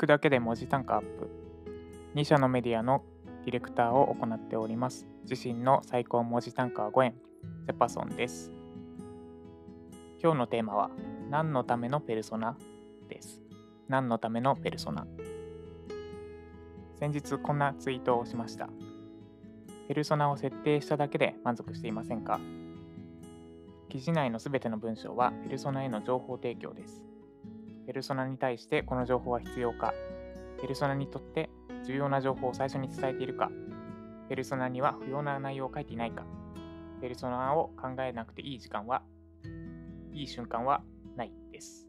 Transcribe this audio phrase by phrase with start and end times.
[0.00, 1.28] くだけで文字単価アップ。
[2.14, 3.04] 2社のメディアの
[3.44, 5.06] ディレクターを行っております。
[5.28, 7.14] 自身の最高文字単価は5円、
[7.66, 8.50] セパソンです。
[10.22, 10.90] 今日のテーマは、
[11.28, 12.56] 何のためのペルソナ
[13.10, 13.42] です。
[13.88, 15.06] 何のためのペルソナ
[16.98, 18.70] 先日こんなツイートをしました。
[19.86, 22.40] ペルソナを設定しただけで満足していませんか？
[23.90, 27.02] 記事内のすべての文章はペルソナへの情報提供です。
[27.90, 29.92] ペルソナに対してこの情報は必要か、
[30.60, 31.50] ペルソナにとって
[31.84, 33.50] 重要な情報を最初に伝えているか、
[34.28, 36.24] ペルソナには不要な内容を書いていないか、
[37.00, 39.02] ペルソナを考えなくていい時間は、
[40.12, 40.84] いい瞬間は
[41.16, 41.88] ないです。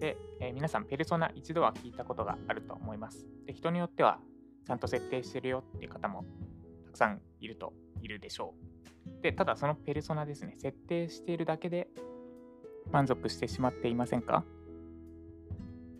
[0.00, 3.26] で、えー、皆さん、ペルソナ一度は聞いたことがあると思います。
[3.46, 4.18] で人によっては、
[4.66, 6.26] ちゃんと設定してるよっていう方も
[6.84, 8.52] たくさんいるといるでしょ
[9.18, 9.22] う。
[9.22, 11.88] で、ただそのペルソナですね、設定しているだけで
[12.92, 14.44] 満足してしまっていませんか？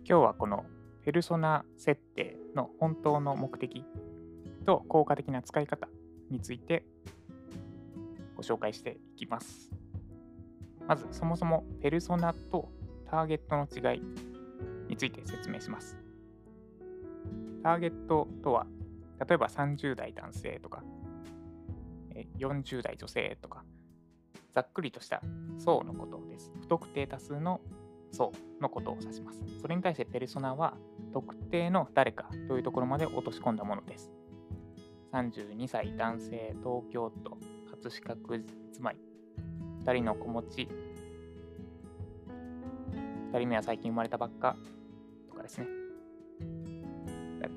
[0.08, 0.64] 今日はこの
[1.04, 3.84] ペルソナ設定の本当の目的
[4.64, 5.88] と効果的な使い方
[6.30, 6.84] について
[8.36, 9.70] ご紹介していきます。
[10.86, 12.68] まずそもそもペルソナと
[13.10, 14.02] ターゲットの違い
[14.88, 15.96] について説明します。
[17.62, 18.66] ターゲットとは
[19.26, 20.84] 例えば30代男性とか
[22.38, 23.64] 40代女性とか
[24.56, 25.20] ざっくりとした
[25.58, 26.50] 層のことです。
[26.62, 27.60] 不特定多数の
[28.10, 29.42] 層のことを指します。
[29.60, 30.78] それに対してペルソナは
[31.12, 34.10] 特定の誰かというところまで落とし込んだものです。
[35.12, 37.36] 32歳男性東京都
[37.70, 38.96] 葛飾区住まい
[39.84, 40.68] 2人の子持ち
[43.32, 44.56] 2人目は最近生まれたばっか
[45.28, 45.66] とかですね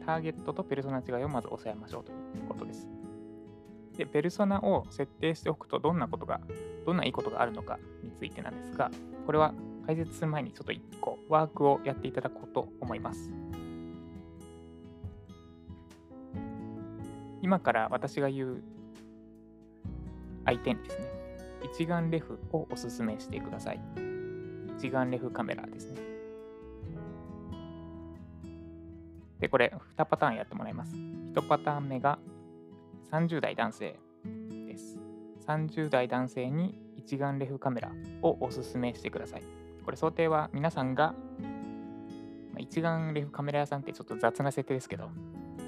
[0.05, 2.89] ターゲットとペルソナ違いをまず押さえましょうということです
[3.97, 6.39] でペルソナを設定しておくとどんなことが
[6.89, 8.91] どんないいことがあるのかについてなんですが
[9.25, 9.53] これは
[9.85, 13.31] 解説する前にちょっと1個ワークをやっていただこうと思います
[17.41, 18.63] 今から私が言う
[20.45, 21.05] 相手にですね、
[21.73, 23.79] 一眼レフをおすすめしてください。
[24.77, 26.01] 一眼レフカメラですね。
[29.39, 30.95] で、これ2パターンやってもらいます。
[30.95, 32.19] 1パターン目が
[33.11, 33.99] 30代男性。
[35.49, 39.43] 30代男性に一眼レフカメラをおすすめしてください。
[39.83, 41.15] これ想定は皆さんが、
[42.53, 45.09] ま一眼レフカメラ屋さんってちょっと雑な設定ですけど、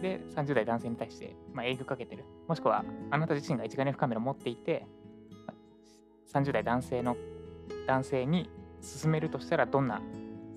[0.03, 2.25] で、30代男性に対して、まあ、営業かけてる。
[2.47, 4.85] もしくは、あなた自身が一眼レフカメラ持っていて、
[6.31, 7.17] 30代男性の
[7.87, 8.49] 男性に
[8.81, 9.99] 進めるとしたら、どんな、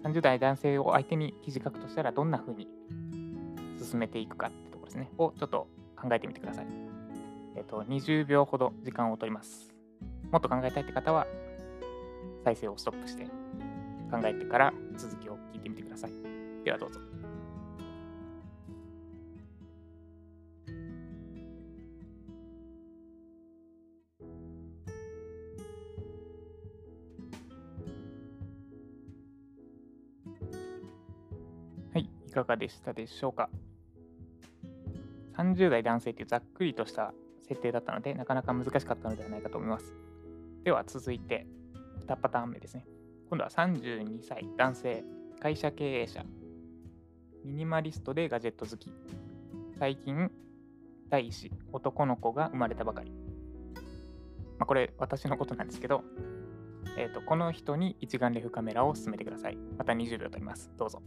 [0.02, 2.68] 30代男性を相手に記事書くとしたら、どんな風に
[3.78, 5.10] 進めていくかってところですね。
[5.16, 6.93] をちょっと考えてみてください。
[7.56, 9.72] えっ、と、20秒ほど時間を取ります。
[10.30, 11.26] もっと考えたいって方は、
[12.44, 13.24] 再生をストップして
[14.10, 16.10] 考えてから続きを聞いてみてください。
[16.64, 17.00] ではどうぞ。
[31.92, 33.48] はい、いかがでしたでしょうか
[35.36, 37.14] ?30 代男性というざっくりとした
[37.46, 39.94] 設定だったので、なかなか難しかったのではないかと思います。
[40.64, 41.46] では続いて、
[42.06, 42.86] 2パターン目ですね。
[43.28, 45.04] 今度は32歳男性、
[45.40, 46.24] 会社経営者、
[47.44, 48.92] ミニマリストでガジェット好き、
[49.78, 50.30] 最近、
[51.10, 53.12] 第一子、男の子が生まれたばかり。
[54.58, 56.02] まあ、これ、私のことなんですけど、
[56.96, 59.56] えーと、この人に一眼レフカメラを進めてください。
[59.76, 60.70] また20秒取ります。
[60.76, 61.02] どうぞ。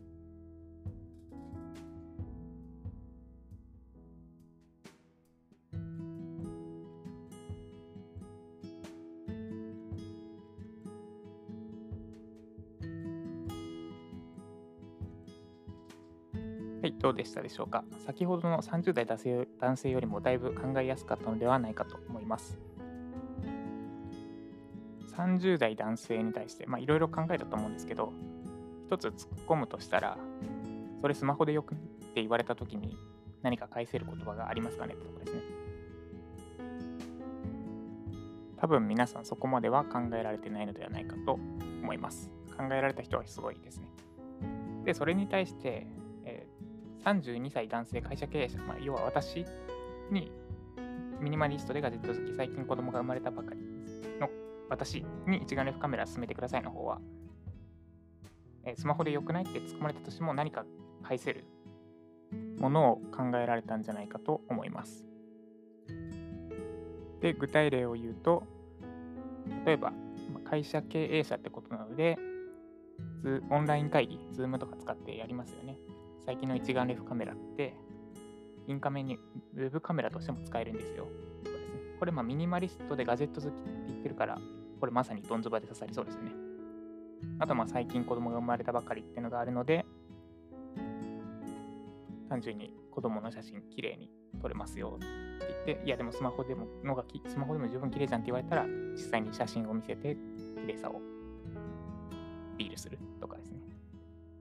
[16.81, 17.83] はい、どうでしたでしょうか？
[18.05, 22.59] 先ほどの30代男性男性よりもだいぶ考えやすかったのではないかと思います。
[25.15, 28.13] 30代男性に対して、いろいろ考えたと思うんですけど、
[28.85, 29.13] 一つ突っ
[29.47, 30.19] 込むとしたら、
[31.01, 31.77] それスマホでよくっ
[32.13, 32.95] て言われたときに
[33.41, 34.93] 何か返せる言葉がありますかね？
[34.93, 35.41] ってとこですね。
[38.57, 42.29] 多分皆さんそこまでは考えられてないのではないかと思います。
[42.55, 43.87] 考えられた人はすごいですね。
[44.83, 45.87] で、それに対して
[47.05, 49.45] 32歳男性会社経営者、まあ、要は私
[50.11, 50.31] に
[51.19, 53.59] ミニマリストでガジェット好き、最近子供が生まれたばかり
[54.19, 54.29] の
[54.69, 56.99] 私に一眼レフカメラ進めてくださいの方は、
[58.65, 60.65] え、スマホで良くないって突っ込まれたとしても何か
[61.03, 61.45] 返せる
[62.59, 65.07] ものを考えられたんじゃないかと思います。
[67.21, 68.43] で、具体例を言うと、
[69.65, 69.93] 例えば、
[70.43, 72.17] 会社経営者ってことなので、
[73.49, 75.77] オンライン会議、Zoom とか使ってやりますよね。
[76.27, 77.73] 最近の一眼レフカメラって、
[78.67, 79.15] インカメに
[79.55, 81.07] ウェブカメラとしても使えるんですよ。
[81.45, 84.37] そうですね、これ、ま、ミニマリストでガジェット好きって言ってるから、
[84.81, 86.31] これまさにドンズバで刺さりそうですよね。
[87.39, 89.85] あと、まあ、最近子供が生まれたばかりっていうのがあるので、
[92.27, 95.05] 単純に子供の写真きれいに撮れますよって
[95.65, 100.17] 言って、いやでもスマホでものがき、スマホでも十分綺麗じゃんって言われたら、実際に写真を見せて
[100.59, 100.99] 綺麗さを
[102.57, 103.76] ビールするとかですね。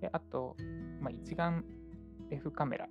[0.00, 0.56] で、あと、
[1.00, 1.64] まあ、一眼
[2.30, 2.88] レフカメラ。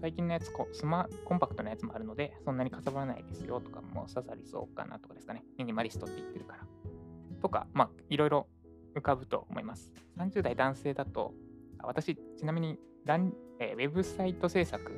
[0.00, 5.44] 最近のやつコ、スマ、コンパクトなやつもあるので、そんなにかさばらないですよとかも刺さりそうかなとかですかね。
[5.58, 6.66] ミニマリストって言ってるから。
[7.40, 8.46] とか、まあ、いろいろ
[8.94, 9.90] 浮かぶと思います。
[10.16, 11.34] 30代男性だと、
[11.82, 14.92] 私、ちなみにラン、えー、ウェブサイト制作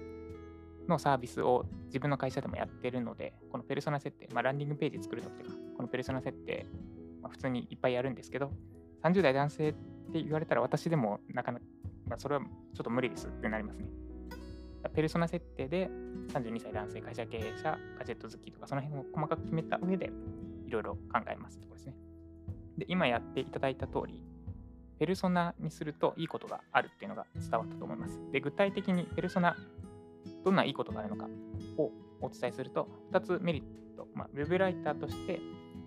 [0.88, 6.66] のサービスを自分の会社でもやってるので、このペルソナ設定、まあ、ランディングページ作るときとか、このペルソナ設定、
[7.22, 8.52] まあ、普通にいっぱいやるんですけど、
[9.02, 9.74] 30代男性
[10.10, 11.64] って言われたら私でもなかなか、
[12.08, 12.48] まあ、それはちょ
[12.82, 13.86] っと無理ですってなりますね。
[14.94, 15.90] ペルソナ設定で
[16.32, 20.10] 32歳男性会社経営者、ガジェット好きとかその辺を細かく決めた上で
[20.66, 21.94] いろいろ考えますところですね。
[22.78, 24.20] で、今やっていただいた通り、
[24.98, 28.20] ペルソナにするといいことがあるっていうのが伝わったと思います。
[28.32, 29.56] で、具体的にペルソナ、
[30.44, 31.28] どんないいことがあるのか
[31.76, 31.90] を
[32.20, 35.40] お伝えすると、2つメリット、まあ、ウェブライターとして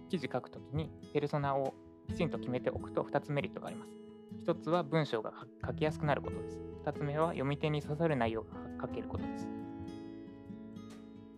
[0.09, 1.73] 記事書くときにペルソナを
[2.07, 4.02] きちんと決めておくと2つメリットがあります。
[4.45, 5.33] 1つは文章が
[5.65, 6.59] 書きやすくなることです。
[6.85, 8.49] 2つ目は読み手に刺さる内容が
[8.81, 9.47] 書けることです。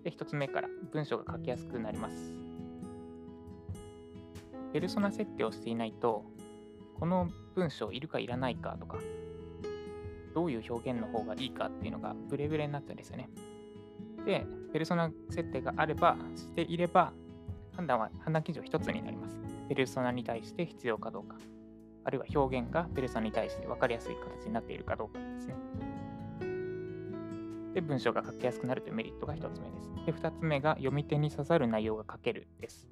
[0.04, 2.34] で、1つ目から文章が書きやすくなります。
[4.74, 6.26] ペルソナ設定をしていないと、
[7.00, 8.98] この文章いるかいらないかとか、
[10.34, 13.30] どういう表現の方がいいかっていうのがブレブレになっちゃうんですよね。
[14.26, 17.14] で、ペルソナ設定があれば、していれば、
[17.74, 19.40] 判断は、判断基準は1つになります。
[19.70, 21.38] ペルソナに対して必要かどうか、
[22.06, 25.56] あるいは表現がペルソナに対して分かりやすい形になっているかどうかですね。
[27.74, 30.06] で、文章が書きやすくなるというメリットが1つ目です。
[30.06, 32.88] で、2つ目が読み手に刺さる内容が書けるです。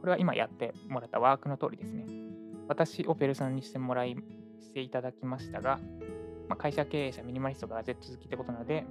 [0.00, 2.06] これは今やってもらったワークの通りですね。
[2.68, 4.16] 私をペルソナにしてもらい、
[4.60, 5.80] していただきましたが、
[6.48, 8.86] まあ、会社経営者、ミニマリストがガジェット好きってことなので、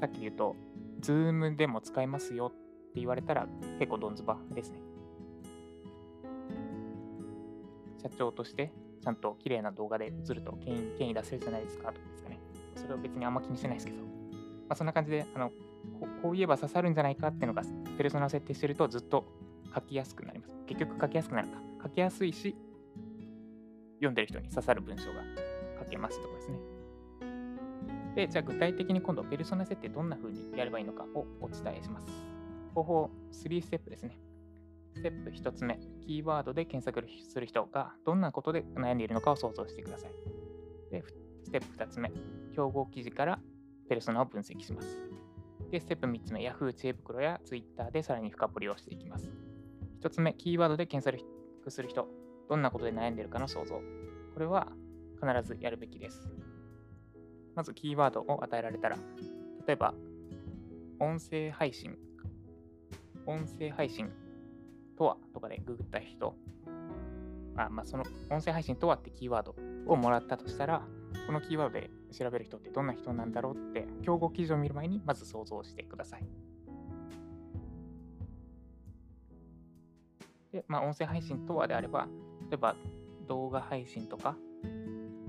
[0.00, 0.54] さっき言うと、
[1.00, 2.50] Zoom でも使えますよっ
[2.92, 3.46] て言われたら
[3.78, 4.78] 結構ドンズバですね。
[8.04, 8.70] 社長として
[9.02, 12.38] ちゃんと綺麗な動画で映ると権威権威出せるじゃないですかとかですかね。
[12.76, 14.04] それを別にあんま気にしてないですけど、ま
[14.70, 17.62] あ、そんな感じであのここう言えば刺さるんじゃないかっていうのが
[17.96, 19.24] ペルソナを設定してるとずっと
[19.74, 20.52] 書きやすくなります。
[20.66, 21.58] 結局書きやすくなるか。
[21.84, 22.54] 書きやすいし、
[23.96, 25.22] 読んでる人に刺さる文章が
[25.82, 26.58] 書けますとかですね。
[28.16, 32.06] で、じゃあ具体的に今度ペルソナ設定どんな風にやればいいのかをお伝えします。
[32.74, 34.18] 方法3ステップですね。
[34.94, 40.10] ステップ1つ目、キーワードで検索する人がどんなことで悩んでいるのかを想像してください。
[40.90, 41.02] で、
[41.42, 42.12] ステップ2つ目、
[42.54, 43.40] 競合記事から
[43.88, 44.96] ペルソナを分析します。
[45.70, 49.28] で、ステップ3つ目、Yahoo 知恵袋や Twitter でさらに深掘りをしていきます。
[50.00, 52.06] 1つ目、キーワードで検索する人、
[52.48, 53.74] どんなことで悩んでいるかの想像。
[53.74, 53.82] こ
[54.38, 54.68] れは
[55.20, 56.30] 必ずやるべきです。
[57.56, 58.96] まずキーワードを与えられたら、
[59.66, 59.94] 例えば、
[61.00, 61.96] 音声配信、
[63.26, 64.10] 音声配信
[64.96, 66.34] とはとかでググった人、
[67.56, 69.54] あまあ、その音声配信とはってキーワード
[69.86, 70.82] をもらったとしたら、
[71.26, 76.26] このキーワードで調べる人ってどんな人なんだろうって、競合記事を見る前にまず想像してください。
[80.52, 82.08] で、まあ、音声配信とはであれば、
[82.50, 82.76] 例えば
[83.26, 84.36] 動画配信とか、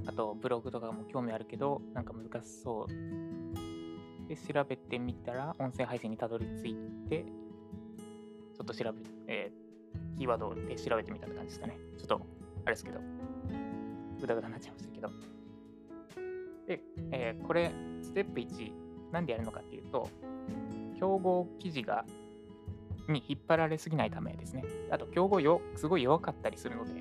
[0.07, 4.27] あとブログとかも興味あるけど、なんか難しそう。
[4.27, 6.75] で、調べてみたら、音声配信にたどり着い
[7.09, 7.25] て、
[8.55, 11.77] ちょっと調べ、えー、キーワードで調べてみたって感じですかね。
[11.97, 12.21] ちょっと、
[12.65, 12.99] あれですけど、
[14.19, 15.09] ぐだぐだになっちゃいましたけど。
[16.67, 16.81] で、
[17.11, 17.71] えー、これ、
[18.01, 20.09] ステップ1、なんでやるのかっていうと、
[20.97, 22.05] 競合記事が
[23.07, 24.63] に引っ張られすぎないためですね。
[24.89, 26.93] あと、競合よ、すごい弱かったりするので、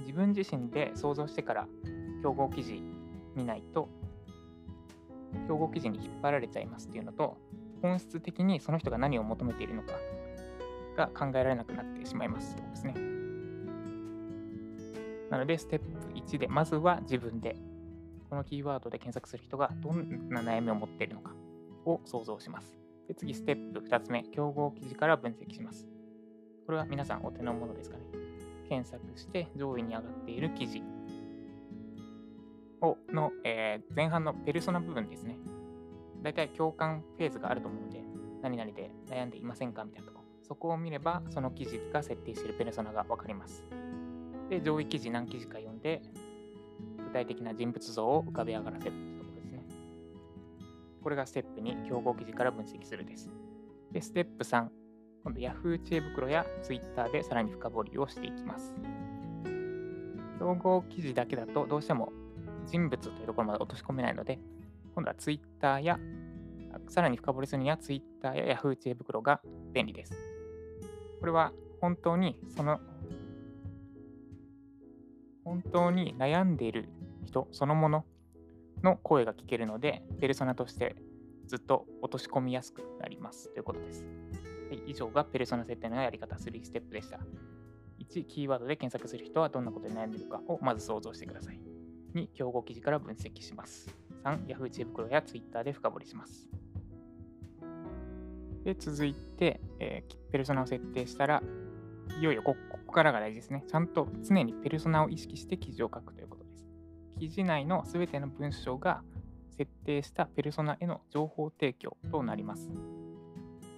[0.00, 1.68] 自分自身で想像してから
[2.22, 2.82] 競合記事
[3.34, 3.88] 見ないと、
[5.48, 7.36] 競合記事に引っ張られちゃいますっていうのと、
[7.82, 9.92] 本質的にその人が何を求めているのか
[10.96, 12.94] が考えられなくなってしまいますとですね。
[15.30, 17.56] なので、ステップ1で、まずは自分で、
[18.28, 21.34] このキーワードで検索する人がどんな悩みを持っているのか
[21.84, 22.76] を想像します。
[23.06, 25.88] で次、ステップ2つ目、競合記事から分析します。
[26.66, 28.02] これは皆さんお手のものですかね。
[28.68, 30.82] 検索して上位に上がっている記事
[32.80, 35.36] をの、えー、前半のペルソナ部分ですね。
[36.22, 38.02] 大体共感フェーズがあると思うので、
[38.42, 40.20] 何々で悩んでいませんかみたいなとこ。
[40.42, 43.64] そこを見れば、その記事が設定しているペルソナがわかります。
[44.48, 46.02] で、上位記事何記事か読んで、
[47.04, 49.64] 具体的な人物像を浮かび上がらせるというところですね。
[51.02, 53.30] これがステップ2、競合記事から分析するです。
[53.92, 54.68] で、ステップ3、
[55.22, 58.74] 今度 Yahoo 知恵袋や Twitter でさらに深掘りをしていきます。
[60.38, 62.10] 競合記事だけだとどうしても
[62.66, 64.40] 人物というところまで落とし込めないので、
[65.00, 65.98] 今度は Twitter や、
[66.88, 69.40] さらに深掘りするには Twitter や Yahoo 知恵袋が
[69.72, 70.12] 便利です。
[71.20, 72.78] これは本当にその
[75.42, 76.90] 本当に悩んでいる
[77.24, 78.04] 人そのもの
[78.82, 80.96] の声が聞けるので、ペルソナとして
[81.46, 84.04] ずっと落とし込みやすくなりますということです。
[84.68, 87.20] はい、以上がペルソナ設定のやり方3ステップでした。
[88.00, 91.60] 1、キーワードで検索する人はどんなことに悩んでいるかをまず想像してください。
[92.14, 94.09] 2、競合記事から分析します。
[94.24, 96.48] 3、Yahoo 知恵袋や Twitter で深掘りします。
[98.64, 101.42] で、続いて、えー、ペルソナを設定したら、
[102.18, 103.64] いよいよここからが大事ですね。
[103.66, 106.66] ちゃんと常にペルソナを意識して記事を書くということです。
[107.18, 109.02] 記事内のすべての文章が
[109.56, 112.70] 設定したペルソナへの情報提供となります。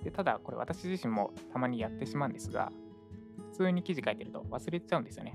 [0.02, 2.72] でただ、これ私自身もたまにやってしまうんですが、
[3.50, 5.34] 普通に記事書いてると忘れちゃうんですよね。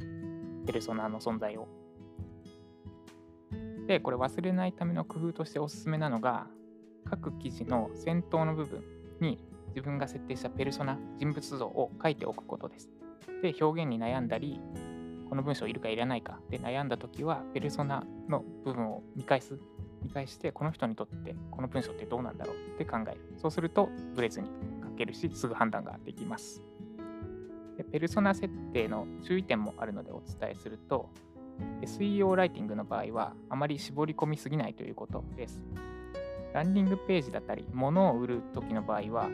[0.66, 1.68] ペルソナの存在を。
[3.88, 6.48] で、これ忘れないための工夫としておすすめなのが、
[7.10, 8.84] 各記事の先頭の部分
[9.22, 9.40] に
[9.70, 12.90] 自分が設定したペルソナ、人物像を書いておくことです。
[13.42, 14.60] で、表現に悩んだり、
[15.30, 19.58] この文章いるかいらないかで悩んだときは、ペルソナの部分を見返す。
[20.04, 23.22] 見返して、この人にとってこの文章ってどうなんだろうって考える。
[23.38, 24.50] そうすると、ブレずに
[24.84, 26.62] 書けるし、すぐ判断ができます。
[27.78, 31.10] でペルソナ設定の注意点もあるのでお伝えすると、
[31.82, 35.62] SEO ライティングの場合は、あまり絞り込みすぎないということです。
[36.54, 39.30] ランディングページだったり、物を売るときの場合は、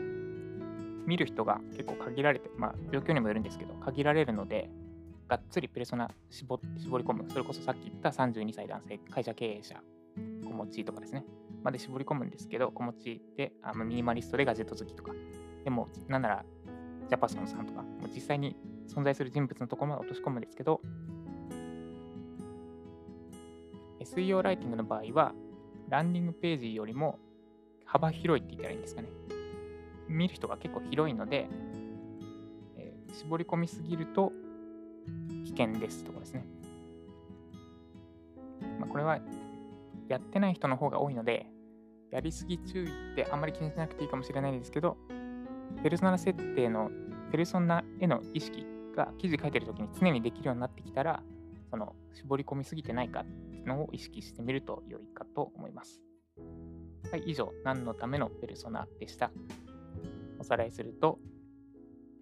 [1.06, 4.70] 見る人が結構限られて、まあ、状況にもよるんですけど、限られるので、
[5.28, 7.30] がっつりペルソナ絞絞り込む。
[7.30, 9.80] それこそさっき言った32歳男性、会社経営者、
[10.44, 11.24] 子持ちとかですね。
[11.62, 15.12] まで絞り込むんですけど、子持ちであミニマリストでガジェット好きとか。
[15.64, 16.44] でも、なんなら、
[17.08, 20.80] ジャパソンさんとか、実際に存在する人物のところまで落とし込むんですけど、
[24.04, 25.34] SEO ライティングの場合は、
[25.88, 27.18] ランディングページよりも
[27.84, 29.08] 幅広いって言ったらいいんですかね。
[30.08, 31.48] 見る人が結構広いので、
[32.76, 34.32] えー、絞り込みすぎると
[35.44, 36.44] 危険ですとかですね。
[38.80, 39.18] まあ、これは
[40.08, 41.46] やってない人の方が多いので、
[42.10, 44.96] やりすぎ注意ってあんまり気にしなくていいかもしれないですけど、
[45.82, 46.90] ペルソナル設定の、
[47.30, 51.22] ペルソナへの意識が記事書いてるときに常にできるようになってきたら、
[51.70, 53.24] その絞り込みすぎてないか
[53.66, 56.02] のを意識してみると良いかと思います。
[57.10, 59.30] はい、以上、何のためのペルソナでした。
[60.38, 61.18] おさらいすると、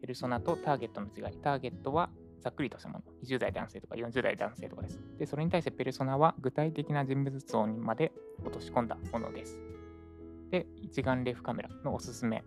[0.00, 1.36] ペルソナとターゲットの違い。
[1.38, 3.04] ターゲットはざっくりとしたもの。
[3.24, 5.00] 20代男性とか40代男性とかです。
[5.18, 9.60] で、それに対してペルソナは具体的な人物像にまで落とし込んだものです。
[10.50, 12.44] で、一眼レフカメラのおすすめ。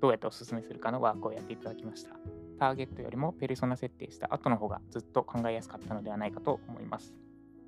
[0.00, 2.16] どうやっておすすめするかのワークをやっていただきました。
[2.58, 7.14] ターゲットよりもペルソナ設定した後の方がずっと考えやすかったのではないかと思います。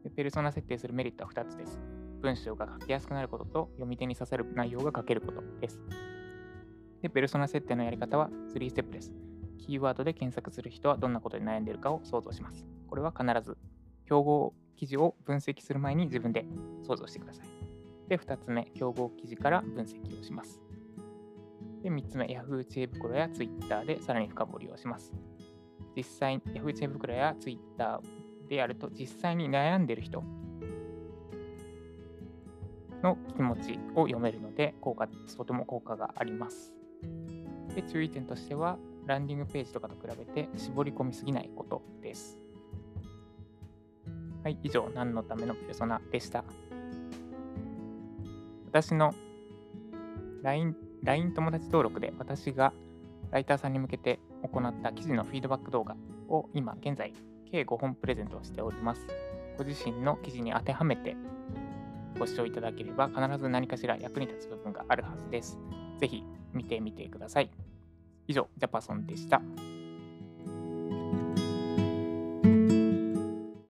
[0.02, 1.78] でペルソナ設定するメリットは2つです。
[2.20, 5.80] 文章が書きやすくなることと読み手に刺さる内容が書けることです。
[7.02, 9.12] で、ペルソナ設定のやり方は3ステップです。
[9.58, 12.66] キーワードで検索する人はどんなことに悩んでいるかを想像します。
[12.88, 13.56] これは必ず、
[14.06, 16.44] 競合記事を分析する前に自分で
[16.86, 17.46] 想像してください。
[18.08, 20.60] で、2つ目、競合記事から分析をします。
[21.82, 25.12] で、3つ目、Yahoo 知恵袋や Twitter でさらに深掘りをします。
[25.96, 28.00] 実際、Yahoo 知恵袋や Twitter
[28.52, 30.22] でやると、実際に悩んでる人
[33.02, 36.74] の気持ちを読めるので、効果、とても効果があります。
[37.74, 42.38] で、注意点としては、ランディングページとかと比べて絞り込みすぎないことです。
[44.44, 46.44] はい、以上、何のためのペルソナでした。
[48.66, 49.14] 私の
[50.42, 52.74] LINE, LINE 友達登録で私が
[53.30, 55.96] ライターさんに向けて行った記事のフィードバック動画
[56.28, 57.14] を今現在
[57.52, 59.06] 計5本プレゼントしております。
[59.58, 61.14] ご自身の記事に当てはめて
[62.18, 65.58] ご視聴いただければ必ず何かしら役に立つ部分があるはずです。
[66.00, 67.50] ぜひ見てみてください。
[68.26, 69.42] 以上、ジャパソンでした。